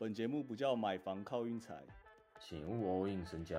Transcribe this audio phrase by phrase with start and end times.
[0.00, 1.74] 本节目不叫买房靠运财，
[2.38, 3.58] 请勿 all in 身家。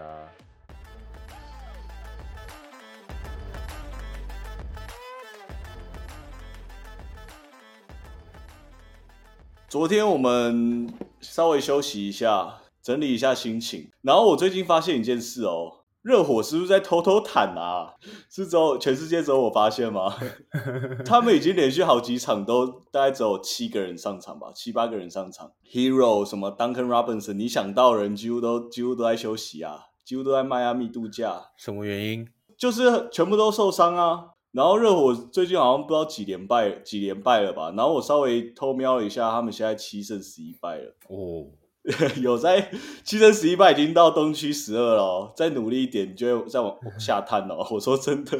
[9.67, 10.89] 昨天我们
[11.20, 13.92] 稍微休息一下，整理一下心情。
[14.01, 17.94] 然后我最近发现一件事哦，热火是不是在偷偷坦啊？
[18.31, 20.16] 是只有全世界只有我发现吗？
[21.05, 25.52] 他们已经连续好几场都大概只有七个人上场吧，七八个人上场。
[25.72, 32.27] Hero 什么 Duncan Robinson，你想到人几乎都几乎都在休息啊，几乎都在迈阿密度假，什么原因？
[32.57, 34.31] 就是全部都受伤啊。
[34.52, 37.71] 然后热火最近好像不知道几连败几连败了吧？
[37.77, 40.95] 然后我稍微偷瞄了一下，他们现在七胜十一败了。
[41.07, 41.45] 哦，
[42.21, 42.71] 有在
[43.03, 45.34] 七胜十一败，已经到东区十二了哦。
[45.35, 47.65] 再努力一点，你就会再往下探哦。
[47.71, 48.38] 我说真的。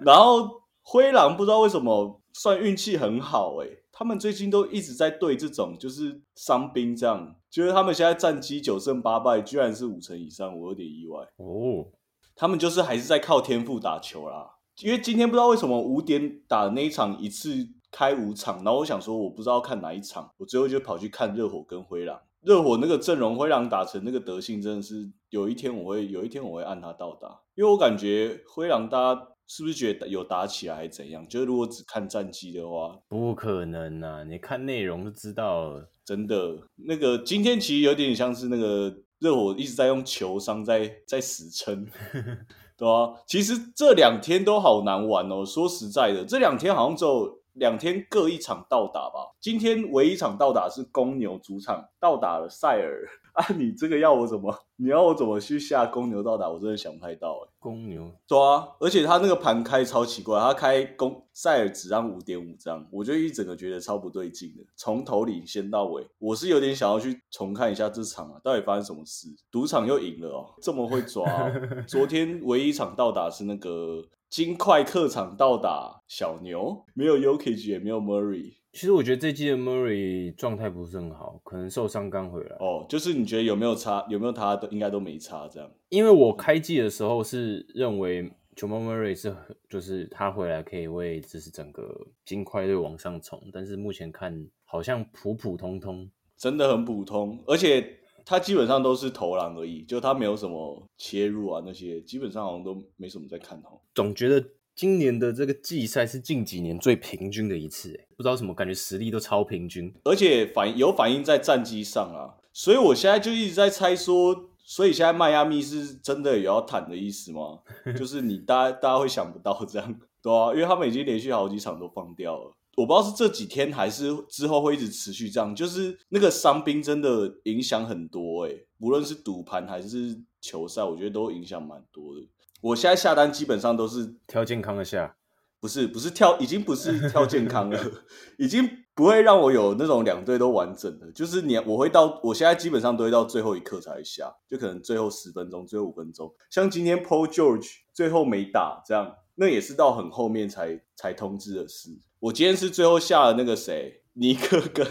[0.00, 11.20] 然后灰狼不知道为什么算运气很好诶，他们最近都一直在对这种就是伤兵这样，觉得他们现在战绩九胜八败，居然是五成以上，我有点意外。
[11.36, 11.86] 哦，
[12.34, 14.56] 他们就是还是在靠天赋打球啦。
[14.82, 17.50] 因为今天不知道为什么五点打的那一场一次
[17.92, 22.18] 开五场，然后我想说我不知道看哪一场，我最后就跑去看热火跟灰狼。
[22.42, 31.26] 热火那个阵容，灰狼打成那个德性，真的是有一天我会有一天我会按他到达，因为我感觉灰狼大家是不是觉得有打起来还是怎样？
[31.28, 34.24] 就是如果只看战绩的话，不可能啊！
[34.24, 35.90] 你看内容就知道了。
[36.04, 36.56] 真的
[36.88, 41.86] 那个今天其实有点像是那个热火一直在用球商在在死撑。
[42.76, 45.44] 对啊，其实这两天都好难玩哦。
[45.44, 49.36] 说实在的，这两天好像只有两天各一场到打吧。
[49.38, 53.46] 今天唯一一场到打是公牛主场到打了塞尔 啊。
[53.54, 54.52] 你这个要我怎么？
[54.76, 56.48] 你要我怎么去下公牛到打？
[56.48, 57.52] 我真的想不太到哎。
[57.58, 64.64] 公牛对啊，而且他那个盘开超奇怪，他开公塞尔只让五点五张，我就一整个觉得超不对劲的。
[64.74, 69.28] 从头领先到尾，我是有点想要去重看一下这场啊，到底发生什么事？
[69.50, 71.22] 赌场又赢了哦，这么会抓。
[71.86, 78.54] 昨天唯一一场到打是那个金块客场到达小牛，没有 Yokich 也没有 Murray。
[78.72, 82.56] 其实我觉得这季的 Murray 状态不是很好，可能受伤刚回来。
[82.60, 84.06] 哦，就是你觉得有没有差？
[84.08, 85.68] 有没有他都应该都没差这样。
[85.88, 89.34] 因为我开季的时候是认为 Jamal Murray 是
[89.68, 103.80] 就是他回来可以为就是整个金块队往上冲，但是目前看好像普普通通，真的很普通，而且他基本上都是投篮而已，就他没有什么切入啊那些，基本上好像都没什么在看哦。
[103.94, 104.44] 总觉得
[104.74, 114.46] 今年的这个季赛是近几年最平均的一次，哎，不知道什么感觉实力都超平均，而且反有反映在战绩上啊，所以我现在就一直在猜说。
[114.62, 117.58] 所以现在迈阿密是真的有要坦的意思吗？
[117.98, 122.52] 就是你大家大家会想不到这样，对啊，因为他们已经连续好几场都放掉了。
[122.80, 132.26] 我不知道是这几天还是之后会一直持续这样，就是那个伤兵真的影响很多哎，无论是赌盘还是球赛，我觉得都影响蛮多的。
[132.62, 135.16] 我现在下单基本上都是挑健康的下。
[135.62, 137.78] 不是不是挑，已经不是挑健康了，
[138.38, 141.12] 已经不会让我有那种两队都完整的。
[141.12, 146.34] 就是你，我会到，我现在基本上都会到最后一刻才下，就可能最后十分钟、最后五分钟。
[146.48, 151.90] 像今天 Paul George 最后没打，这样那也是到很后面才才通知的事。
[152.20, 154.86] 我今天是最后下了那个谁，尼克跟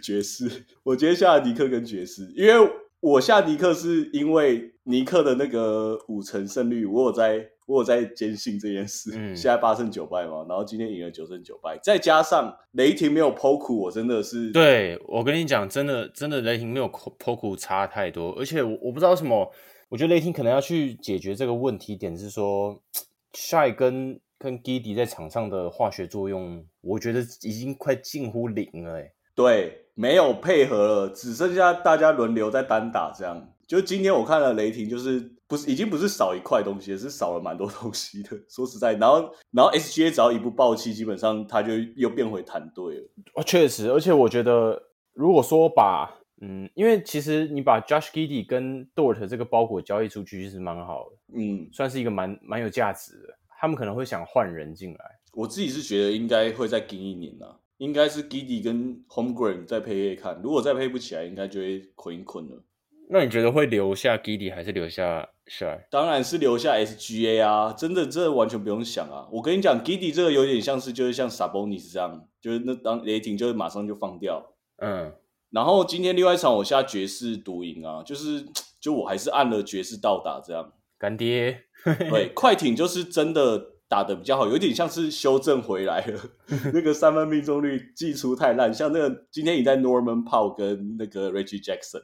[0.00, 0.64] 爵士。
[0.82, 7.50] 我今天下了尼克跟爵士，因为我下尼克是因为尼克的那个五成胜率，我有在。
[7.64, 19.50] 我有在坚信这件事，现在八胜九败嘛，然后今天赢了九胜九败，再加上雷霆没有 POKU，我真的是对我跟你讲，真的真的雷霆没有 POKU 差太多，而且我我不知道什么，
[19.88, 22.78] 我觉得雷霆可能要去解决这个问题点是说，
[23.32, 33.48] Shy 跟跟 Giddy 在场上的化学作用，我觉得已经快近乎零了，哎，对，没有配合了，只剩下大家轮流在单打这样。
[33.68, 38.30] 就今天我看了雷霆，就是不是已经不是少一块东西，是少了蛮多东西的。
[38.48, 43.08] 说实在，然后然后 SGA 只要一部爆气，基本上他就又变回团队了。
[43.34, 44.82] 哦，确实，而且我觉得，
[45.14, 46.10] 如果说把
[46.42, 53.38] 嗯，因为其实你把 Josh Giddey 跟 Dort 这个包裹交易出去，其实蛮好的，嗯，算是一个蛮蛮有价值的。
[53.62, 62.64] 他们可能会想换人进来，我自己是觉得应该会再跟一年呐，应该是 Giddey 跟 Homegrown 再配配看，如果再配不起来，应该就会捆一捆了。
[63.08, 65.78] 那你觉得会留下 Giddy 还是留下 Shy？
[65.92, 67.72] 当然是留下 SGA 啊！
[67.72, 69.28] 真的，这完全不用想啊！
[69.30, 74.54] 我跟你讲，Giddy 这个有点像是就是像 Sabonis 这样，就是那当雷霆就是马上就放掉。
[74.78, 75.14] 嗯，
[75.50, 78.44] 然后今天另外一场我下爵士独赢啊，就是
[78.80, 80.72] 就我还是按了爵士到达这样。
[81.02, 81.64] 干爹，
[82.08, 83.72] 对，快艇就是真的。
[83.92, 86.18] 打的比较好，有点像是修正回来了。
[86.72, 92.00] 那个三分命中率技出太烂，像那个今天你在 Norman Powell 跟那个 Reggie Jackson，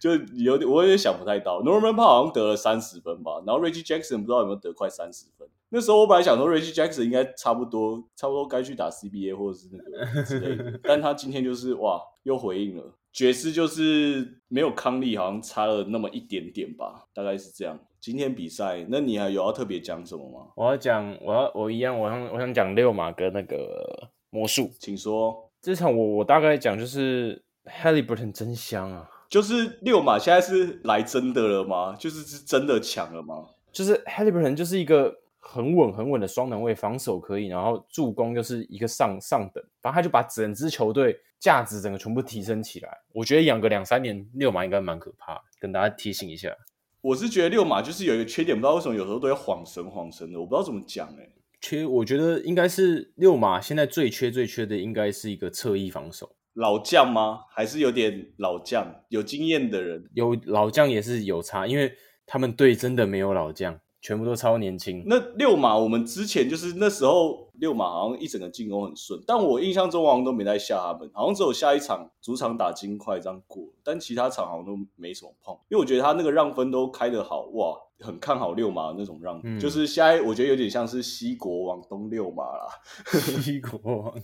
[0.00, 5.46] 就有点我有点想不太到，Norman Powell 好像得了三十分吧，然后 Reggie Jackson 不知道有没有得快三十分。
[5.68, 12.98] 那时候我本来想说 Reggie Jackson 应该差不多差不多该去打 CBA 或者是那个之类的， 但他今天就是哇又回应了。
[13.18, 17.76] 爵士就是没有康利，好像差了那么一点点吧，大概是这样。
[18.00, 20.52] 今天比赛，那你还有要特别讲什么吗？
[20.54, 25.50] 我要讲，我要我一样，我想我想讲六马跟那个魔术，请说。
[25.60, 31.96] 这场我我大概讲就是 Halliburton 真香啊，就是六马现在是来真的了吗？
[31.98, 33.48] 就是是真的抢了吗？
[33.72, 35.18] 就是 Halliburton 就是一个。
[35.50, 42.98] 很稳很稳的双能位，防守可以，然后助攻又是一个上上等，反正他就把整支球队价值整个全部提升起来。
[43.14, 46.54] 我觉得养个两三年六马应该蛮可怕，跟大家提醒一下。
[47.00, 51.26] 我是觉得六马就是有一个缺点，不知道为什么有时候都会晃神晃神的，我不知道怎么讲哎。
[51.62, 56.36] 缺，我觉得应该是六马现在最缺最缺的应该是一个侧翼防守。
[56.52, 57.44] 老将吗？
[57.50, 60.10] 还是有点老将，有经验的人？
[60.12, 61.94] 有老将也是有差，因为
[62.26, 63.80] 他们队真的没有老将。
[64.00, 65.02] 全部都超年轻。
[65.06, 75.54] 那六马，我们之前就是那时候六马好像一整个进攻很顺，但我印象中好像都没在下他们，好像只有下一场主场打金块这样过，但其他场好像都没什么碰。
[75.68, 82.68] 因为我觉得他那个让分都开得好，哇，很看好六马那种让，就是现在我觉得有点像是西国王东六马啦。
[83.10, 84.14] 西国王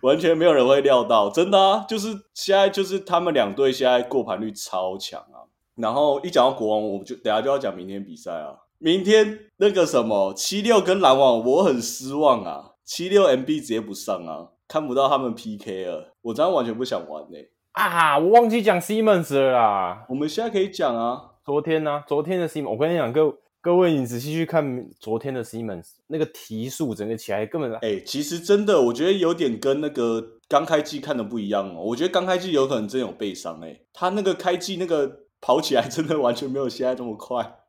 [0.00, 5.44] 完全没有人会料到，真的啊，就是现在就是他们两队现在过盘率超强啊。
[5.74, 8.56] 然后一讲到国王，我就等下就要讲明天比赛啊。
[8.78, 12.74] 明天那个什么七六跟篮网，我很失望啊！
[12.84, 17.36] 七六 MB 直接不上啊，看不到他们 PK 了，我真的完全不想玩呢。
[17.72, 20.06] 啊，我忘记讲 Simmons 了啦。
[20.08, 27.72] 我们现在可以讲啊，昨天呢，昨天的 Simmons，我跟你讲，各各位你仔细去看昨天的 Simmons，那个提速整个起来根本……
[27.82, 31.82] 哎，其实真的，我觉得有点跟那个刚开季看的不一样哦。
[31.82, 37.60] 我觉得刚开季有可能真有背伤哎，他那个开季那个跑起来真的完全没有现在这么快。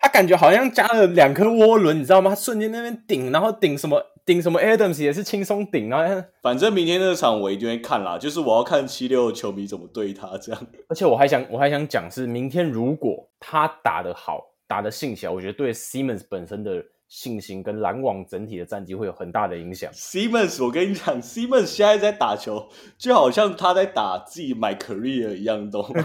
[0.00, 2.30] 他感觉好像加了两颗涡轮，你知道吗？
[2.30, 10.66] 他瞬间那边顶，然后顶什么顶什么 Adams 也是轻松顶，然后反正明天那场我一定会看啦，就是我要看七六球迷怎么对他这样。
[10.88, 16.84] 而且我还想我还想讲是，明天如果他打得好，打得兴起来，我觉得对 Simmons 本身的。
[17.14, 19.92] 信心跟篮网整体的战绩会有很大的影响。
[19.92, 26.02] Simmons，我跟你讲，Simmons 现在在打球，就好像他在打自己 my career 一样，懂吗？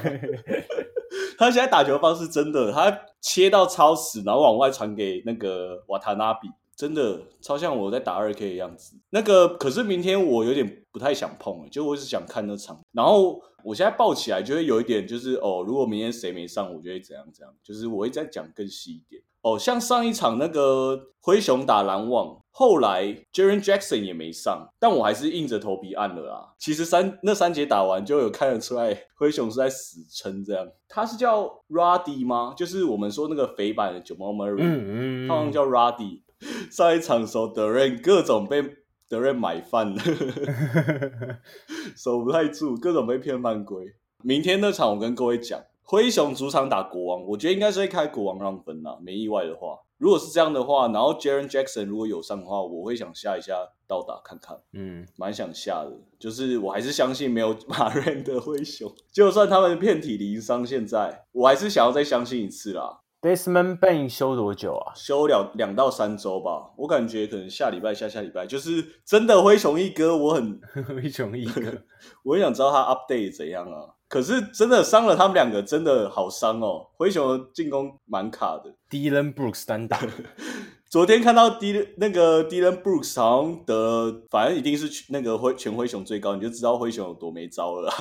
[1.40, 8.98] 他现在打球方式真的，他切到超死，然后往外传给那个瓦塔纳比，真的超像我在打二 K 的样子。
[9.12, 12.78] 那个可是明天我有点不太想碰，就我只想看那场。
[12.92, 19.24] 然后我现在抱起来就会有一点，就是哦，如果明天谁没上，我就会怎样怎样，就是我会再讲更细一点。
[19.48, 26.54] 哦，像上一场那个灰熊打篮网，后来 Jaren Jackson 也没上，但我还是硬着头皮按了啊。
[26.58, 30.68] 其实三那三节打完就有看得出来，灰熊是在死撑这样。
[30.90, 32.54] 他是叫 Ruddy 吗？
[32.58, 36.24] 就是我们说那个肥版的 Murray，嗯嗯，他好像叫 Ruddy。
[36.70, 38.62] 上一场时候德瑞各种被
[39.08, 40.02] 德瑞买饭了，
[41.96, 43.96] 守不太住，各种被骗犯规。
[44.24, 45.62] 明天那场我跟各位讲。
[45.90, 49.80] 灰熊主场打国王，我觉得应该是会开国王让分啦，没意外的话。
[49.98, 53.54] 如果是这样的话，然后 Jaren Jackson 如果有上的话，我会想下一下
[53.88, 55.92] 倒打看看，嗯，蛮想下的。
[56.20, 63.00] 就是我还是相信没有马瑞的灰熊，就算他们遍体鳞伤，现在我还是想要再相信一次啦。
[63.22, 64.94] Desmond Bain 休多久啊？
[64.96, 66.72] 休两两到三周吧。
[66.78, 71.62] 我感觉可能下礼拜、下下礼拜，就是真的灰熊一哥，我很 灰熊一哥，
[72.24, 73.96] 我很想知道他 update 怎样啊。
[74.08, 76.88] 可是真的伤了他们两个，真的好伤哦。
[76.96, 80.00] 灰熊的进攻蛮卡的，Dylan Brooks 单打。
[80.90, 87.92] 昨天看到 D 那个 Dylan Brooks 好像得，反正一定是那个灰全灰熊最高，你就知道灰熊有多没招了，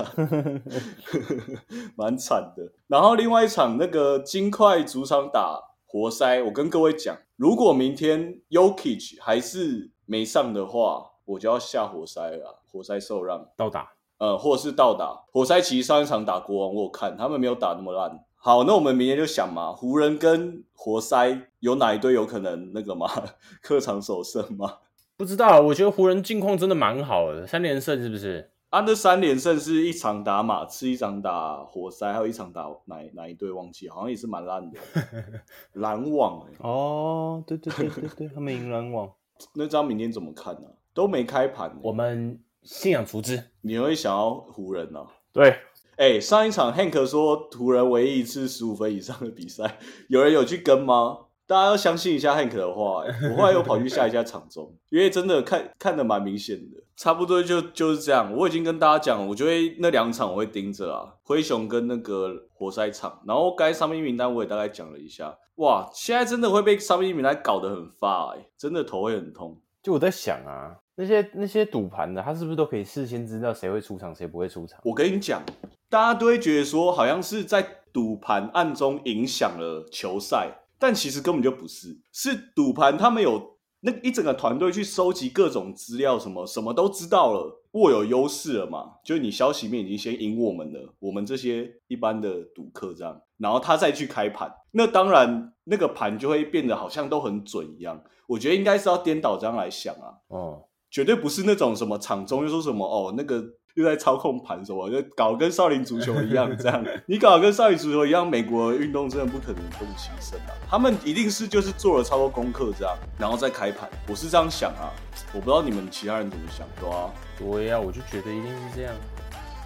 [1.98, 2.72] 蛮惨的。
[2.86, 12.62] 然后另外一场那个金块主场打活塞，我跟各位讲，如果明天 Yokich 还是没上的话，我就要下活塞了。
[12.70, 13.94] 活塞受让倒打。
[14.18, 18.24] 呃，或者是倒打活塞，其实上一场打国王，我有看他们没有打那么烂。
[18.46, 23.10] 好，那我们明天就想嘛，湖人跟活塞有哪一队有可能那个吗？
[23.60, 24.72] 客场首胜吗？
[25.16, 28.52] 不知道，我觉得湖人近况真的蛮好的，三连胜是不是？
[28.70, 34.78] 啊，那三连胜是一场打马刺，一场打活塞，还有一场打哪哪一队忘记，好像也是蛮烂的。
[35.74, 39.10] 篮网哦，对对对对对，他们赢篮网。
[39.56, 40.68] 那张明天怎么看呢？
[40.94, 42.38] 都没开盘，我们。
[42.62, 45.00] 信仰厨师，你会想要湖人呢？
[45.32, 45.56] 对，
[45.96, 51.20] 哎，上一场 Hank 说湖人唯一一次十五分以上的比赛，有人有去跟吗？
[51.46, 53.30] 大家要相信一下 Hank 的话、欸。
[53.30, 58.30] 我后来又跑去下一下场中，因为真的看看的蛮明显的，差不多就就是这样。
[58.36, 65.38] 我已经跟大家讲，我就会那两场我会盯着啊，灰熊跟那个活塞场，然后该伤病名单我也大概讲了一下。
[65.54, 69.58] 哇，现在真的会被伤病名单搞得很发、欸，真的头会很痛。
[69.82, 74.80] 就我在想啊，那些那些赌盘的，他是不是都可以事先知道谁会出场，谁不会出场？
[74.82, 75.40] 我跟你讲，
[75.88, 98.02] 大家都会觉得说，好像是在赌盘暗中影响了球赛，但其实根本就不是，是赌盘他们有那一整个团队去收集各种资料，什么什么都知道了，握有优势了嘛，就是你消息面已经先赢我们了，我们这些一般的赌客这样，然后他再去开盘，那当然那个盘就会变得好像都很准一样。
[98.26, 103.42] 我觉得应该是要颠倒这样来想啊，哦，绝对不是那种什么场中又说什么哦那个
[103.76, 106.82] 又在操控盘什么，就搞跟少林足球一样这样。
[107.04, 110.52] 你搞跟少林足球一样，美国的运动真的不可能动其身啊。
[110.68, 113.88] 他们一定是就是做了超多功课这样，然后再开盘。
[114.08, 114.88] 我是这样想啊，
[115.34, 117.10] 我不知道你们其他人怎么想，对啊？
[117.38, 118.94] 对呀、我就觉得一定是这样。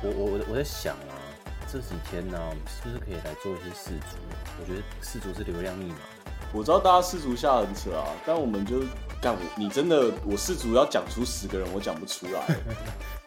[0.03, 1.15] 我我我我在想啊，
[1.71, 4.17] 这几天呢、我们是不是可以来做一些世足？
[4.61, 5.95] 我觉得世足是流量密码。
[6.53, 8.81] 我知道大家世足下很扯啊，但我们就
[9.23, 12.57] 干我，你真的我世足要讲出十个人，我讲不出来。